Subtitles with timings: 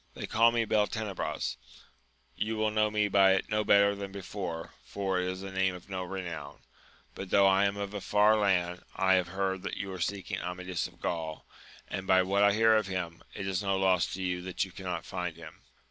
[0.17, 1.57] —^They call me Beltenebros:
[2.35, 5.75] you will know me by it no better than before, for it is a name
[5.75, 6.63] of no renown;
[7.13, 10.39] but, though I am of a far land, I have heard that you are seeking
[10.39, 11.45] Amadis of Gaul,
[11.87, 14.71] and, by what I hear of him, it is no loss to you that you
[14.71, 15.61] can not find him.